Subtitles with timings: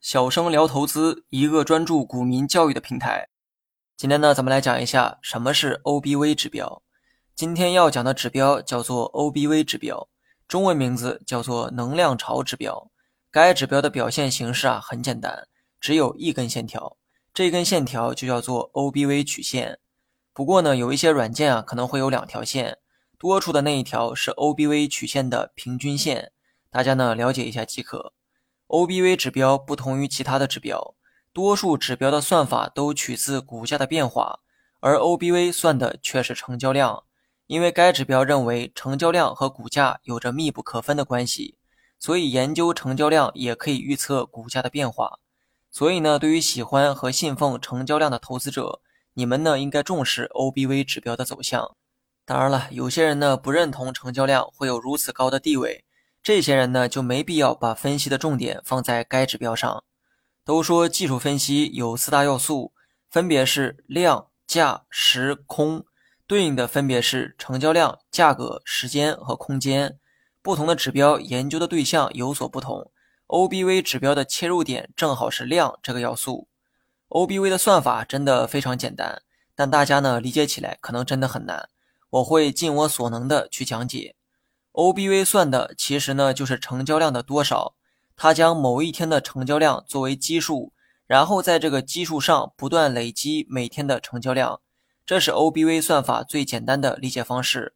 [0.00, 3.28] 小生聊投资，一个专注股民教育的平台。
[3.96, 6.82] 今天呢，咱们来讲一下什么是 OBV 指标。
[7.34, 10.08] 今天要讲的指标叫做 OBV 指标，
[10.48, 12.90] 中文名字叫做能量潮指标。
[13.30, 15.46] 该指标的表现形式啊很简单，
[15.80, 16.96] 只有一根线条，
[17.32, 19.78] 这根线条就叫做 OBV 曲线。
[20.32, 22.78] 不过呢，有一些软件啊可能会有两条线，
[23.18, 26.32] 多出的那一条是 OBV 曲线的平均线，
[26.70, 28.12] 大家呢了解一下即可。
[28.68, 30.94] OBV 指标不同于其他的指标，
[31.32, 34.40] 多数指标的算法都取自股价的变化，
[34.78, 37.02] 而 OBV 算的却是成交量。
[37.48, 41.58] 因为该指标认为成交量和股价有着密不可分的关系，
[41.98, 45.18] 所以研究成交量也可以预测股价的变化。
[45.72, 48.80] 所以呢，对于喜欢和信奉成交量的投资者，
[49.14, 51.76] 你们呢应该重视 OBV 指标的走向。
[52.24, 55.84] 当然了，有些人呢不认同成交量会有如此高的地位。
[56.22, 59.82] 这些人呢，就没必要把分析的重点放在该指标上。
[60.44, 62.72] 都说技术分析有四大要素，
[63.10, 65.84] 分别是量、价、时、空，
[66.26, 69.98] 对应的分别是成交量、价格、时间和空间。
[70.42, 72.90] 不同的指标研究的对象有所不同。
[73.28, 76.48] OBV 指标的切入点正好是量这个要素。
[77.08, 79.22] OBV 的算法真的非常简单，
[79.54, 81.68] 但大家呢理解起来可能真的很难。
[82.10, 84.16] 我会尽我所能的去讲解。
[84.80, 87.74] OBV 算的其实呢就是成交量的多少，
[88.16, 90.72] 它将某一天的成交量作为基数，
[91.06, 94.62] 然后在这个基数上不断累积每天的成交量，
[95.04, 97.74] 这是 OBV 算法最简单的理解方式。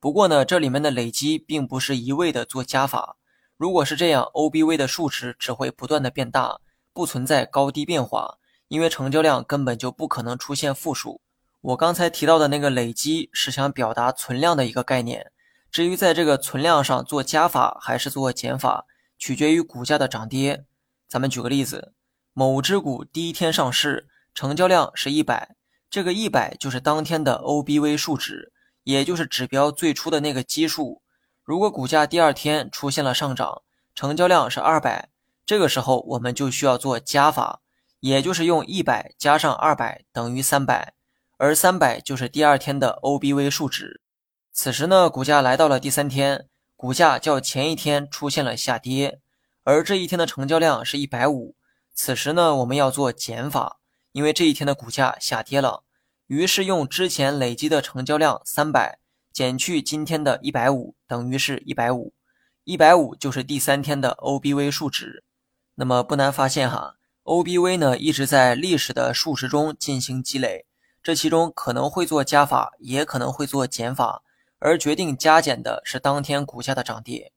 [0.00, 3.16] 不过呢，这里面的累积并不是一味的做加法，
[3.56, 6.58] 如果是这样，OBV 的数值只会不断的变大，
[6.92, 11.20] 不存在高低变化，因为成交量根本就不可能出现负数。
[11.60, 15.30] 我刚才提到的那个累积是想表达存量的一个概念。
[15.70, 20.64] 至于在这个存量上做加法还是做减法，取决于股价的涨跌。
[21.08, 21.92] 咱们举个例子，
[22.32, 25.54] 某只股第一天上市，成交量是一百，
[25.88, 31.02] 这个一百就是当天的 OBV 数值，也就是指标最初的那个基数。
[31.44, 33.62] 如果股价第二天出现了上涨，
[33.94, 35.10] 成交量是二百，
[35.46, 37.60] 这个时候我们就需要做加法，
[38.00, 40.94] 也就是用一百加上二百等于三百，
[41.36, 44.00] 而三百就是第二天的 OBV 数值。
[44.52, 46.46] 此时呢，股价来到了第三天，
[46.76, 49.20] 股价较前一天出现了下跌，
[49.62, 51.54] 而这一天的成交量是一百五。
[51.94, 53.78] 此时呢，我们要做减法，
[54.12, 55.84] 因为这一天的股价下跌了，
[56.26, 58.98] 于是用之前累积的成交量三百
[59.32, 62.12] 减去今天的一百五，等于是一百五。
[62.64, 65.24] 一百五就是第三天的 OBV 数值。
[65.76, 70.66] 那么不难发现哈，OBV 呢一直在历史的数值中进行积累，
[71.02, 74.22] 这其中可能会做加法，也可能会做减法。
[74.60, 77.32] 而决定加减的是当天股价的涨跌。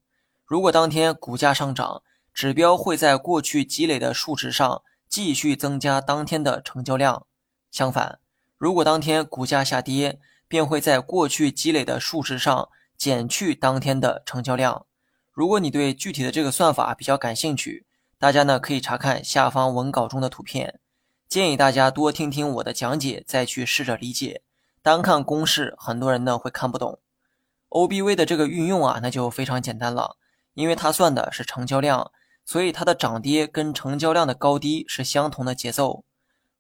[0.46, 2.04] 如果当天股价上涨，
[2.34, 7.26] 指标会在过去积累的数值上继续增加当天的成交量；
[7.72, 8.20] 相反，
[8.58, 14.86] 如果当天股价下跌，便会在过去积累的数值上减去当天的成交量。
[15.32, 17.86] 如果你对具体的这个算法比较感兴趣，
[18.20, 20.80] 大家呢可以查看下方文稿中的图片。
[21.28, 24.44] 建议大家多听听我的讲解，再去试着理解。
[24.82, 27.00] 单看公式，很多人呢会看不懂。
[27.74, 30.18] OBV 的这个运用啊，那就非常简单了，
[30.54, 32.12] 因为它算的是成交量，
[32.46, 36.04] 所以它的涨跌跟成交量的高低是相同的节奏。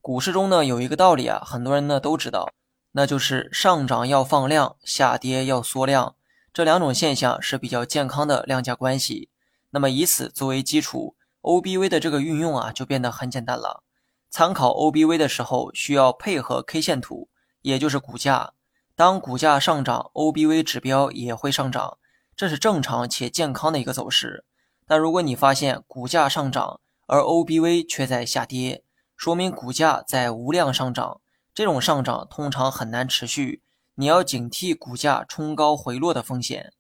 [0.01, 2.51] 股市中呢有一个道理啊，很多人呢都知道，
[2.93, 6.15] 那就是上涨要放量，下跌要缩量，
[6.51, 9.29] 这两种现象是比较健康的量价关系。
[9.69, 13.83] 那么以此作为基础，OBV 的这个运用啊就变得很简单了。
[14.31, 17.29] 参考 OBV 的时候，需要配合 K 线图，
[17.61, 18.53] 也就是股价。
[18.95, 21.97] 当股价上涨，OBV 指标也会上涨，
[22.35, 24.45] 这是正常且健康的一个走势。
[24.85, 28.83] 但如果你发现股价上涨，而 OBV 却在下跌，
[29.17, 31.21] 说明股价在无量上涨，
[31.55, 33.63] 这种上涨通常很难持续，
[33.95, 36.71] 你要警惕股价冲高回落的风险。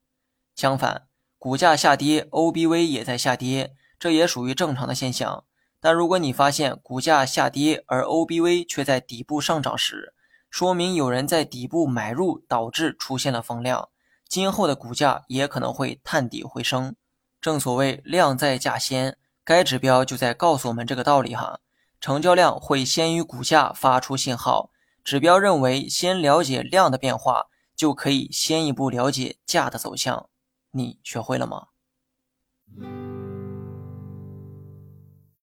[0.55, 1.07] 相反，
[1.39, 5.45] 股价下跌，OBV 也在下跌，这也属于正常的现象。
[5.79, 10.13] 但如果你发现股价下跌，而 OBV 却在底部上涨时，
[10.53, 13.89] 说明有人在底部买入，导致出现了放量，
[14.27, 16.95] 今后的股价也可能会探底回升。
[17.41, 21.59] 正所谓量在价先，该指标就在告诉我们这个道理哈。
[21.99, 24.69] 成交量会先于股价发出信号，
[25.03, 30.29] 指标认为先了解量的变化，就可以先一步了解价的走向。
[30.69, 31.69] 你学会了吗？